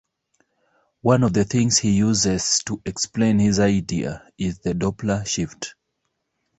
[1.01, 5.75] One of the things he uses to explain his idea is the "Doppler shift".